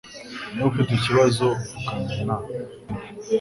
[0.51, 2.37] Niba ufite ikibazo, vugana na.